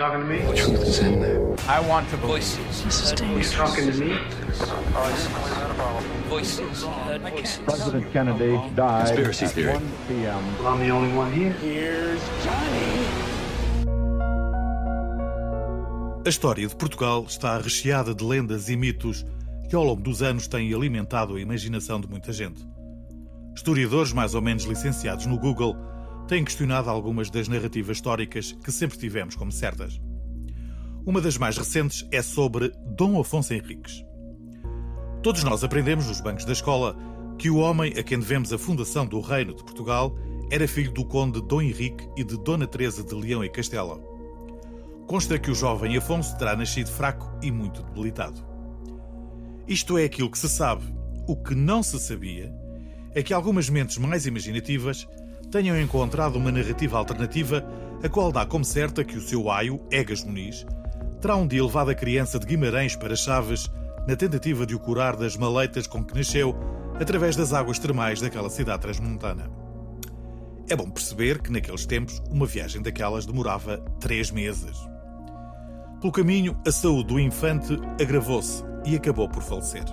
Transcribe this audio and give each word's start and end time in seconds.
talking 0.00 0.20
to 0.20 0.26
me? 0.26 0.38
The 0.38 0.56
truth 0.56 0.82
is 0.82 0.98
in 1.00 1.20
there. 1.20 1.44
I 1.68 1.78
want 1.86 2.08
to 2.08 2.16
voices. 2.16 2.84
You 3.20 3.42
talking 3.52 3.92
to 3.92 3.98
me? 3.98 4.18
Voices. 6.26 6.84
Voices. 7.20 7.58
President 7.66 8.10
Kennedy 8.10 8.56
died 8.74 9.08
Conspiracy 9.08 9.44
at 9.44 9.50
theory. 9.52 9.72
1 9.74 9.92
p.m. 10.08 10.58
Well, 10.58 10.68
I'm 10.68 10.80
the 10.80 10.90
only 10.90 11.14
one 11.14 11.30
here. 11.32 12.16
A 16.24 16.28
história 16.28 16.66
de 16.66 16.74
Portugal 16.76 17.26
está 17.28 17.58
recheada 17.58 18.14
de 18.14 18.24
lendas 18.24 18.70
e 18.70 18.76
mitos 18.76 19.26
que 19.68 19.76
ao 19.76 19.84
longo 19.84 20.00
dos 20.00 20.22
anos 20.22 20.48
têm 20.48 20.72
alimentado 20.72 21.36
a 21.36 21.40
imaginação 21.40 22.00
de 22.00 22.08
muita 22.08 22.32
gente. 22.32 22.66
Historiadores 23.54 24.12
mais 24.14 24.34
ou 24.34 24.40
menos 24.40 24.64
licenciados 24.64 25.26
no 25.26 25.38
Google 25.38 25.76
têm 26.30 26.44
questionado 26.44 26.88
algumas 26.88 27.28
das 27.28 27.48
narrativas 27.48 27.96
históricas 27.96 28.52
que 28.62 28.70
sempre 28.70 28.96
tivemos 28.96 29.34
como 29.34 29.50
certas. 29.50 30.00
Uma 31.04 31.20
das 31.20 31.36
mais 31.36 31.58
recentes 31.58 32.06
é 32.12 32.22
sobre 32.22 32.72
Dom 32.86 33.18
Afonso 33.18 33.52
Henriques. 33.52 34.04
Todos 35.24 35.42
nós 35.42 35.64
aprendemos 35.64 36.06
nos 36.06 36.20
bancos 36.20 36.44
da 36.44 36.52
escola 36.52 36.96
que 37.36 37.50
o 37.50 37.56
homem 37.56 37.94
a 37.98 38.04
quem 38.04 38.16
devemos 38.16 38.52
a 38.52 38.58
fundação 38.58 39.04
do 39.04 39.20
Reino 39.20 39.56
de 39.56 39.64
Portugal 39.64 40.16
era 40.52 40.68
filho 40.68 40.92
do 40.92 41.04
conde 41.04 41.42
Dom 41.42 41.62
Henrique 41.62 42.08
e 42.16 42.22
de 42.22 42.38
Dona 42.44 42.64
Teresa 42.64 43.02
de 43.02 43.12
Leão 43.12 43.44
e 43.44 43.48
Castela. 43.48 44.00
Consta 45.08 45.36
que 45.36 45.50
o 45.50 45.54
jovem 45.54 45.96
Afonso 45.96 46.38
terá 46.38 46.54
nascido 46.54 46.92
fraco 46.92 47.28
e 47.42 47.50
muito 47.50 47.82
debilitado. 47.82 48.40
Isto 49.66 49.98
é 49.98 50.04
aquilo 50.04 50.30
que 50.30 50.38
se 50.38 50.48
sabe. 50.48 50.84
O 51.26 51.34
que 51.34 51.56
não 51.56 51.82
se 51.82 51.98
sabia 51.98 52.54
é 53.16 53.20
que 53.20 53.34
algumas 53.34 53.68
mentes 53.68 53.98
mais 53.98 54.26
imaginativas 54.26 55.08
tenham 55.50 55.78
encontrado 55.78 56.36
uma 56.36 56.52
narrativa 56.52 56.96
alternativa, 56.96 57.64
a 58.02 58.08
qual 58.08 58.30
dá 58.30 58.46
como 58.46 58.64
certa 58.64 59.04
que 59.04 59.16
o 59.16 59.20
seu 59.20 59.50
aio, 59.50 59.80
Egas 59.90 60.24
Muniz, 60.24 60.64
terá 61.20 61.36
um 61.36 61.46
dia 61.46 61.64
levado 61.64 61.90
a 61.90 61.94
criança 61.94 62.38
de 62.38 62.46
Guimarães 62.46 62.96
para 62.96 63.16
Chaves 63.16 63.68
na 64.06 64.16
tentativa 64.16 64.64
de 64.64 64.74
o 64.74 64.78
curar 64.78 65.16
das 65.16 65.36
maleitas 65.36 65.86
com 65.86 66.04
que 66.04 66.14
nasceu 66.14 66.56
através 66.98 67.36
das 67.36 67.52
águas 67.52 67.78
termais 67.78 68.20
daquela 68.20 68.48
cidade 68.48 68.82
transmontana. 68.82 69.50
É 70.68 70.76
bom 70.76 70.88
perceber 70.88 71.42
que 71.42 71.50
naqueles 71.50 71.84
tempos 71.84 72.22
uma 72.30 72.46
viagem 72.46 72.80
daquelas 72.80 73.26
demorava 73.26 73.78
três 73.98 74.30
meses. 74.30 74.78
Pelo 76.00 76.12
caminho, 76.12 76.56
a 76.66 76.70
saúde 76.70 77.08
do 77.08 77.20
infante 77.20 77.76
agravou-se 78.00 78.64
e 78.86 78.94
acabou 78.94 79.28
por 79.28 79.42
falecer. 79.42 79.84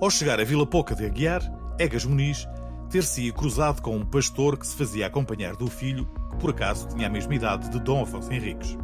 Ao 0.00 0.10
chegar 0.10 0.38
à 0.38 0.44
Vila 0.44 0.66
Pouca 0.66 0.94
de 0.94 1.06
Aguiar, 1.06 1.42
Egas 1.78 2.04
Muniz 2.04 2.46
ter-se-ia 2.94 3.32
cruzado 3.32 3.82
com 3.82 3.96
um 3.96 4.06
pastor 4.06 4.56
que 4.56 4.64
se 4.64 4.76
fazia 4.76 5.08
acompanhar 5.08 5.56
do 5.56 5.66
filho, 5.66 6.08
que 6.30 6.36
por 6.36 6.50
acaso 6.50 6.86
tinha 6.86 7.08
a 7.08 7.10
mesma 7.10 7.34
idade 7.34 7.68
de 7.68 7.80
Dom 7.80 8.04
Afonso 8.04 8.32
Henriques. 8.32 8.78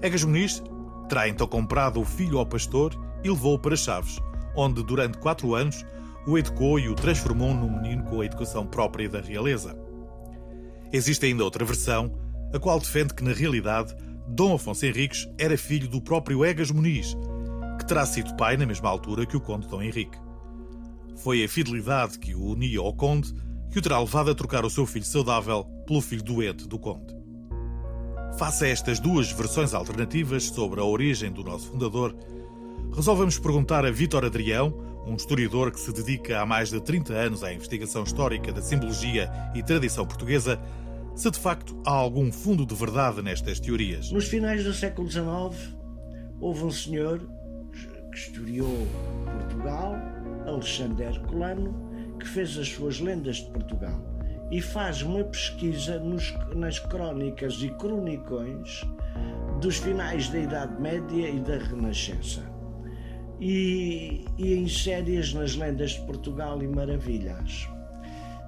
Egas 0.00 0.24
Muniz 0.24 0.62
terá 1.06 1.28
então 1.28 1.46
comprado 1.46 2.00
o 2.00 2.04
filho 2.06 2.38
ao 2.38 2.46
pastor 2.46 2.98
e 3.22 3.28
levou-o 3.28 3.58
para 3.58 3.76
Chaves, 3.76 4.18
onde 4.56 4.82
durante 4.82 5.18
quatro 5.18 5.54
anos 5.54 5.84
o 6.26 6.38
educou 6.38 6.78
e 6.78 6.88
o 6.88 6.94
transformou 6.94 7.52
num 7.52 7.78
menino 7.78 8.04
com 8.04 8.22
a 8.22 8.24
educação 8.24 8.66
própria 8.66 9.06
da 9.06 9.20
realeza. 9.20 9.78
Existe 10.90 11.26
ainda 11.26 11.44
outra 11.44 11.62
versão, 11.62 12.10
a 12.54 12.58
qual 12.58 12.80
defende 12.80 13.12
que 13.12 13.22
na 13.22 13.34
realidade 13.34 13.94
Dom 14.26 14.54
Afonso 14.54 14.86
Henriques 14.86 15.28
era 15.36 15.58
filho 15.58 15.88
do 15.88 16.00
próprio 16.00 16.42
Egas 16.42 16.70
Muniz, 16.70 17.14
que 17.78 17.86
terá 17.86 18.06
sido 18.06 18.34
pai 18.36 18.56
na 18.56 18.64
mesma 18.64 18.88
altura 18.88 19.26
que 19.26 19.36
o 19.36 19.42
conde 19.42 19.68
Dom 19.68 19.82
Henrique. 19.82 20.16
Foi 21.16 21.44
a 21.44 21.48
fidelidade 21.48 22.18
que 22.18 22.34
o 22.34 22.44
unia 22.44 22.80
ao 22.80 22.92
conde 22.92 23.32
que 23.70 23.78
o 23.78 23.82
terá 23.82 23.98
levado 23.98 24.30
a 24.30 24.34
trocar 24.34 24.64
o 24.64 24.70
seu 24.70 24.86
filho 24.86 25.04
saudável 25.04 25.64
pelo 25.86 26.00
filho 26.00 26.22
doente 26.22 26.68
do 26.68 26.78
conde. 26.78 27.14
Face 28.38 28.64
a 28.64 28.68
estas 28.68 29.00
duas 29.00 29.32
versões 29.32 29.74
alternativas 29.74 30.44
sobre 30.44 30.80
a 30.80 30.84
origem 30.84 31.32
do 31.32 31.42
nosso 31.42 31.70
fundador, 31.70 32.14
resolvemos 32.94 33.38
perguntar 33.38 33.84
a 33.84 33.90
Vítor 33.90 34.24
Adrião, 34.24 34.72
um 35.06 35.14
historiador 35.14 35.70
que 35.70 35.80
se 35.80 35.92
dedica 35.92 36.40
há 36.40 36.46
mais 36.46 36.70
de 36.70 36.80
30 36.80 37.12
anos 37.12 37.44
à 37.44 37.52
investigação 37.52 38.04
histórica 38.04 38.52
da 38.52 38.62
simbologia 38.62 39.30
e 39.54 39.62
tradição 39.62 40.06
portuguesa, 40.06 40.60
se 41.14 41.30
de 41.30 41.38
facto 41.38 41.76
há 41.86 41.90
algum 41.92 42.32
fundo 42.32 42.64
de 42.64 42.74
verdade 42.74 43.22
nestas 43.22 43.60
teorias. 43.60 44.10
Nos 44.10 44.26
finais 44.26 44.64
do 44.64 44.72
século 44.72 45.10
XIX, 45.10 45.76
houve 46.40 46.64
um 46.64 46.70
senhor 46.70 47.28
que 48.14 48.20
historiou 48.20 48.86
Portugal, 49.24 49.96
Alexandre 50.46 51.04
Herculano, 51.04 51.74
que 52.20 52.28
fez 52.28 52.56
as 52.56 52.68
suas 52.68 53.00
lendas 53.00 53.36
de 53.38 53.50
Portugal 53.50 54.00
e 54.52 54.60
faz 54.60 55.02
uma 55.02 55.24
pesquisa 55.24 55.98
nos- 55.98 56.32
nas 56.54 56.78
crónicas 56.78 57.54
e 57.60 57.70
cronicões 57.70 58.82
dos 59.60 59.78
finais 59.78 60.28
da 60.28 60.38
Idade 60.38 60.80
Média 60.80 61.28
e 61.28 61.40
da 61.40 61.58
Renascença 61.58 62.42
e, 63.40 64.24
e 64.38 64.54
insere-as 64.54 65.34
nas 65.34 65.56
lendas 65.56 65.92
de 65.92 66.06
Portugal 66.06 66.62
e 66.62 66.68
maravilhas. 66.68 67.68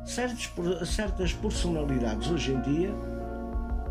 Certos, 0.05 0.49
certas 0.89 1.33
personalidades 1.33 2.31
hoje 2.31 2.53
em 2.53 2.61
dia 2.61 2.95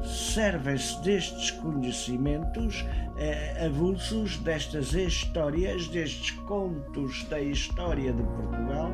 servem-se 0.06 1.02
destes 1.02 1.52
conhecimentos 1.52 2.86
eh, 3.18 3.66
avulsos, 3.66 4.38
destas 4.40 4.94
histórias, 4.94 5.88
destes 5.88 6.32
contos 6.32 7.24
da 7.26 7.40
história 7.42 8.14
de 8.14 8.24
Portugal, 8.24 8.92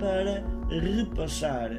para 0.00 0.44
repassar 0.68 1.70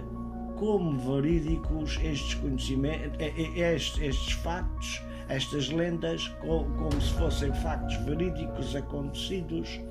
como 0.57 0.97
verídicos 0.97 1.99
estes 2.01 2.35
conhecimentos, 2.35 3.19
eh, 3.19 3.33
eh, 3.38 3.75
estes, 3.75 4.01
estes 4.01 4.31
factos, 4.33 5.01
estas 5.27 5.69
lendas, 5.69 6.27
co- 6.41 6.65
como 6.77 7.01
se 7.01 7.13
fossem 7.15 7.53
factos 7.55 7.95
verídicos 8.05 8.75
acontecidos 8.75 9.81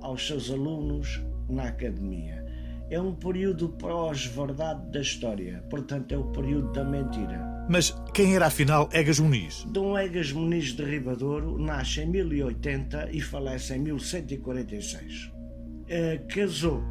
aos 0.00 0.26
seus 0.26 0.50
alunos 0.50 1.20
na 1.48 1.64
academia. 1.64 2.49
É 2.90 3.00
um 3.00 3.14
período 3.14 3.68
pós-verdade 3.68 4.90
da 4.90 5.00
história, 5.00 5.64
portanto, 5.70 6.12
é 6.12 6.18
o 6.18 6.24
período 6.24 6.72
da 6.72 6.82
mentira. 6.82 7.64
Mas 7.68 7.94
quem 8.12 8.34
era 8.34 8.46
afinal 8.46 8.88
Egas 8.92 9.20
Muniz? 9.20 9.64
Dom 9.68 9.96
Egas 9.96 10.32
Muniz 10.32 10.72
de 10.72 10.82
Ribadouro 10.82 11.56
nasce 11.56 12.00
em 12.00 12.06
1080 12.06 13.10
e 13.12 13.20
falece 13.20 13.74
em 13.74 13.78
1146. 13.78 15.30
Eh, 15.86 16.18
casou 16.34 16.82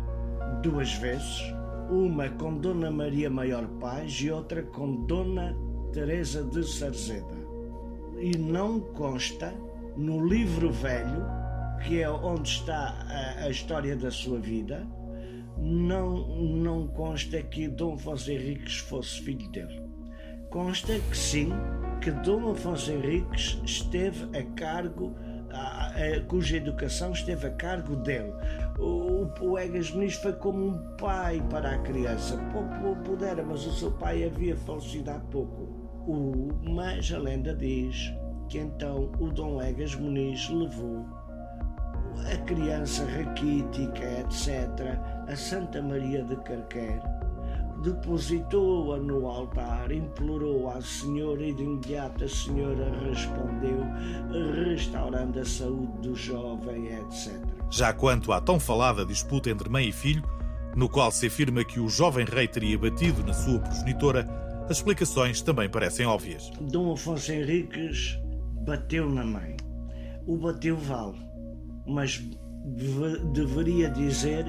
duas 0.64 0.94
vezes, 0.94 1.42
uma 1.90 2.30
com 2.30 2.58
Dona 2.58 2.90
Maria 2.90 3.30
Maior 3.30 3.68
Paz 3.82 4.14
e 4.22 4.32
outra 4.32 4.64
com 4.64 5.06
Dona 5.06 5.54
Teresa 5.92 6.46
de 6.46 6.64
Sarzeda. 6.64 7.38
E 8.18 8.38
não 8.38 8.80
consta 8.80 9.54
no 9.98 10.26
livro 10.26 10.72
velho, 10.72 11.26
que 11.86 12.02
é 12.02 12.09
onde 12.09 12.48
está 12.48 13.06
a, 13.09 13.44
a 13.44 13.50
história 13.50 13.98
da 13.98 14.12
sua 14.12 14.40
vida, 14.40 14.88
não, 15.59 16.25
não 16.38 16.88
consta 16.88 17.42
que 17.42 17.68
Dom 17.68 17.94
Afonso 17.96 18.31
Henriques 18.31 18.78
fosse 18.78 19.22
filho 19.22 19.50
dele. 19.52 19.81
Consta 20.50 20.94
que 21.00 21.18
sim, 21.18 21.50
que 22.02 22.12
Dom 22.12 22.52
Afonso 22.52 22.92
Henriques 22.92 23.62
esteve 23.64 24.25
a 24.38 24.44
cargo, 24.56 25.14
a- 25.52 25.88
a- 25.88 26.22
cuja 26.28 26.58
educação 26.58 27.12
esteve 27.12 27.47
a 27.47 27.52
cargo 27.52 27.96
dele. 27.97 28.31
O, 28.80 29.28
o 29.42 29.58
Egas 29.59 29.92
Muniz 29.92 30.16
foi 30.16 30.34
como 30.34 30.66
um 30.68 30.96
pai 30.97 31.44
para 31.50 31.72
a 31.76 31.78
criança. 31.80 32.38
Pouco 32.52 32.96
pudera, 33.03 33.44
mas 33.44 33.66
o 33.68 33.72
seu 33.74 33.91
pai 33.91 34.24
havia 34.24 34.56
falecido 34.56 35.12
há 35.12 35.20
pouco. 35.20 35.64
O, 36.08 36.50
mas 36.64 37.12
a 37.12 37.20
lenda 37.20 37.53
diz 37.53 38.12
que 38.47 38.58
então 38.58 39.12
o 39.20 39.28
Dom 39.30 39.62
Egas 39.62 39.94
Muniz 39.94 40.50
levou 40.50 41.06
a 42.31 42.38
criança 42.45 43.06
raquítica, 43.06 44.03
etc., 44.22 44.97
a 45.28 45.35
Santa 45.35 45.81
Maria 45.81 46.23
de 46.23 46.35
Carquer, 46.38 47.01
depositou-a 47.84 48.97
no 48.97 49.25
altar, 49.28 49.91
implorou 49.91 50.69
à 50.69 50.81
Senhora 50.81 51.45
e 51.45 51.53
de 51.53 51.63
imediato 51.63 52.25
a 52.25 52.28
Senhora 52.28 52.91
respondeu, 53.07 53.85
restaurando 54.66 55.40
a 55.40 55.46
saúde 55.46 56.09
do 56.09 56.16
jovem, 56.16 56.87
etc. 56.87 57.40
Já 57.70 57.93
quanto 57.93 58.32
à 58.32 58.41
tão 58.41 58.59
falada 58.59 59.05
disputa 59.05 59.49
entre 59.49 59.70
mãe 59.70 59.87
e 59.87 59.91
filho, 59.91 60.23
no 60.75 60.90
qual 60.90 61.11
se 61.11 61.28
afirma 61.28 61.64
que 61.64 61.79
o 61.79 61.90
jovem 61.90 62.25
rei 62.25 62.47
teria 62.47 62.78
batido 62.78 63.23
na 63.23 63.34
sua 63.34 63.59
progenitora, 63.59 64.28
as 64.70 64.78
explicações 64.78 65.41
também 65.41 65.70
parecem 65.70 66.05
óbvias. 66.05 66.52
Dom 66.61 66.93
Afonso 66.93 67.32
Henriques 67.32 68.20
bateu 68.66 69.09
na 69.09 69.25
mãe. 69.25 69.58
O 70.28 70.37
bateu 70.37 70.78
vale, 70.78 71.17
mas 71.90 72.18
deve- 72.66 73.20
deveria 73.34 73.90
dizer 73.90 74.46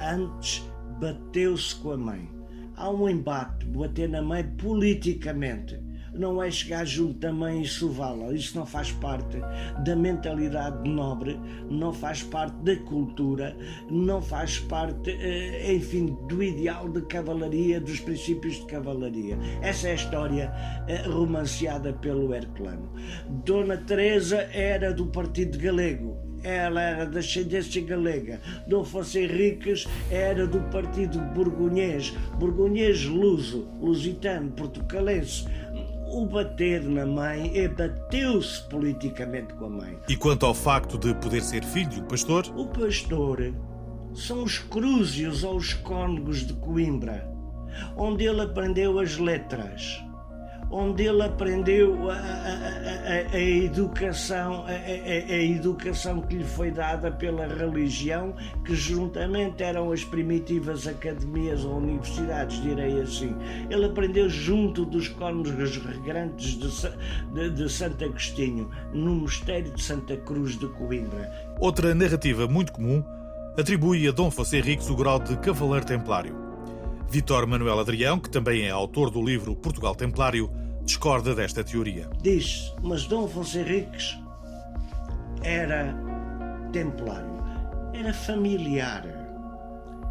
antes 0.00 0.62
bateu-se 1.00 1.74
com 1.76 1.92
a 1.92 1.96
mãe. 1.96 2.28
Há 2.76 2.90
um 2.90 3.08
embate, 3.08 3.66
bater 3.66 4.08
na 4.08 4.22
mãe 4.22 4.44
politicamente. 4.58 5.80
não 6.14 6.42
é 6.42 6.50
chegar 6.50 6.84
junto 6.84 7.18
da 7.20 7.32
mãe 7.32 7.62
e 7.62 7.66
sová-la. 7.66 8.34
Isso 8.34 8.58
não 8.58 8.66
faz 8.66 8.92
parte 8.92 9.38
da 9.82 9.96
mentalidade 9.96 10.86
nobre, 10.86 11.40
não 11.70 11.90
faz 11.90 12.22
parte 12.22 12.54
da 12.56 12.76
cultura, 12.76 13.56
não 13.90 14.20
faz 14.20 14.58
parte, 14.58 15.10
eh, 15.10 15.72
enfim, 15.74 16.14
do 16.28 16.42
ideal 16.42 16.86
de 16.90 17.00
cavalaria, 17.06 17.80
dos 17.80 17.98
princípios 17.98 18.56
de 18.56 18.66
cavalaria. 18.66 19.38
Essa 19.62 19.88
é 19.88 19.92
a 19.92 19.94
história 19.94 20.52
eh, 20.86 21.00
romanceada 21.08 21.94
pelo 21.94 22.34
Herculano. 22.34 22.92
Dona 23.46 23.78
Teresa 23.78 24.36
era 24.52 24.92
do 24.92 25.06
Partido 25.06 25.56
Galego 25.56 26.14
ela 26.42 26.80
era 26.80 27.06
da 27.06 27.20
ascendência 27.20 27.82
galega. 27.84 28.40
Dom 28.66 28.82
Afonso 28.82 29.18
Henriques 29.18 29.86
era 30.10 30.46
do 30.46 30.60
partido 30.70 31.18
burgonhês, 31.34 32.10
burgonhês 32.38 33.04
luso, 33.04 33.68
lusitano, 33.80 34.50
portucalense. 34.52 35.46
O 36.08 36.26
bater 36.26 36.82
na 36.82 37.06
mãe 37.06 37.52
é 37.54 37.68
bateu-se 37.68 38.62
politicamente 38.68 39.54
com 39.54 39.64
a 39.66 39.70
mãe. 39.70 39.98
E 40.08 40.16
quanto 40.16 40.44
ao 40.44 40.54
facto 40.54 40.98
de 40.98 41.14
poder 41.14 41.40
ser 41.40 41.64
filho 41.64 41.88
de 41.88 42.00
um 42.00 42.04
pastor? 42.04 42.44
O 42.54 42.66
pastor 42.66 43.54
são 44.14 44.42
os 44.42 44.58
crúzios 44.58 45.42
ou 45.42 45.56
os 45.56 45.72
cônegos 45.72 46.46
de 46.46 46.52
Coimbra, 46.54 47.26
onde 47.96 48.24
ele 48.24 48.42
aprendeu 48.42 48.98
as 48.98 49.16
letras 49.16 50.02
onde 50.72 51.04
ele 51.04 51.22
aprendeu 51.22 52.10
a, 52.10 52.14
a, 52.14 52.16
a, 52.16 53.36
a 53.36 53.40
educação, 53.40 54.64
a, 54.66 55.34
educação 55.34 56.22
que 56.22 56.36
lhe 56.36 56.44
foi 56.44 56.70
dada 56.70 57.12
pela 57.12 57.46
religião, 57.46 58.34
que 58.64 58.74
juntamente 58.74 59.62
eram 59.62 59.92
as 59.92 60.02
primitivas 60.02 60.86
academias 60.86 61.64
ou 61.64 61.76
universidades, 61.76 62.60
direi 62.62 63.02
assim. 63.02 63.36
Ele 63.68 63.84
aprendeu 63.84 64.30
junto 64.30 64.86
dos 64.86 65.08
cônegos 65.08 65.76
regrantes 65.76 66.58
de, 66.58 66.70
de, 67.34 67.50
de 67.50 67.70
Santo 67.70 68.04
Agostinho, 68.04 68.70
no 68.94 69.14
mosteiro 69.14 69.70
de 69.70 69.82
Santa 69.82 70.16
Cruz 70.16 70.58
de 70.58 70.66
Coimbra. 70.68 71.30
Outra 71.60 71.94
narrativa 71.94 72.48
muito 72.48 72.72
comum 72.72 73.04
atribui 73.58 74.08
a 74.08 74.10
Dom 74.10 74.28
Afonso 74.28 74.56
Henriques 74.56 74.88
o 74.88 74.96
grau 74.96 75.18
de 75.18 75.36
cavaleiro 75.36 75.84
templário. 75.84 76.34
Vitor 77.10 77.46
Manuel 77.46 77.78
Adrião, 77.78 78.18
que 78.18 78.30
também 78.30 78.62
é 78.62 78.70
autor 78.70 79.10
do 79.10 79.22
livro 79.22 79.54
Portugal 79.54 79.94
Templário, 79.94 80.50
discorda 80.84 81.34
desta 81.34 81.62
teoria. 81.64 82.08
Diz, 82.20 82.74
mas 82.82 83.06
Dom 83.06 83.24
Afonso 83.24 83.58
Henriques 83.58 84.18
era 85.42 85.94
templário, 86.72 87.42
era 87.94 88.12
familiar, 88.12 89.04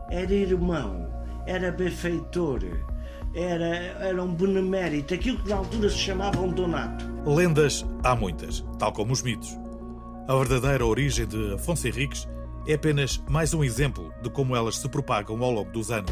era 0.09 0.33
irmão, 0.33 1.07
era 1.45 1.71
benfeitor, 1.71 2.61
era, 3.33 3.75
era 3.75 4.23
um 4.23 4.33
benemérito, 4.33 5.13
aquilo 5.13 5.37
que 5.39 5.49
na 5.49 5.57
altura 5.57 5.89
se 5.89 5.97
chamava 5.97 6.39
um 6.41 6.51
donato. 6.51 7.05
Lendas 7.25 7.85
há 8.03 8.15
muitas, 8.15 8.65
tal 8.77 8.91
como 8.91 9.13
os 9.13 9.21
mitos. 9.21 9.57
A 10.27 10.35
verdadeira 10.35 10.85
origem 10.85 11.25
de 11.25 11.53
Afonso 11.53 11.87
Henriques 11.87 12.27
é 12.67 12.73
apenas 12.73 13.21
mais 13.29 13.53
um 13.53 13.63
exemplo 13.63 14.13
de 14.21 14.29
como 14.29 14.55
elas 14.55 14.77
se 14.77 14.87
propagam 14.87 15.41
ao 15.43 15.51
longo 15.51 15.71
dos 15.71 15.91
anos. 15.91 16.11